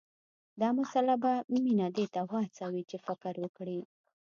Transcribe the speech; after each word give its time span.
دا 0.61 0.69
مسله 0.79 1.13
به 1.23 1.31
مينه 1.65 1.87
دې 1.97 2.05
ته 2.13 2.21
وهڅوي 2.29 2.83
چې 2.89 2.97
فکر 3.05 3.33
وکړي 3.43 3.79